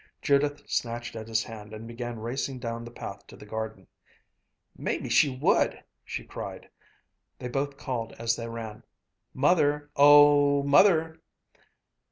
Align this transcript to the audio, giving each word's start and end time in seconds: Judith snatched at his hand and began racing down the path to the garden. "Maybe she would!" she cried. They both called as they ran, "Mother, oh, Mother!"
Judith 0.19 0.63
snatched 0.67 1.15
at 1.15 1.27
his 1.27 1.43
hand 1.43 1.73
and 1.73 1.85
began 1.87 2.17
racing 2.17 2.57
down 2.57 2.83
the 2.83 2.89
path 2.89 3.27
to 3.27 3.35
the 3.37 3.45
garden. 3.45 3.85
"Maybe 4.75 5.09
she 5.09 5.29
would!" 5.29 5.83
she 6.03 6.23
cried. 6.23 6.67
They 7.37 7.47
both 7.49 7.77
called 7.77 8.13
as 8.13 8.35
they 8.35 8.47
ran, 8.49 8.81
"Mother, 9.31 9.91
oh, 9.95 10.63
Mother!" 10.63 11.21